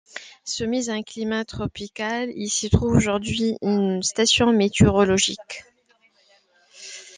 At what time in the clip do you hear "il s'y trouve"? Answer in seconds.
2.35-2.91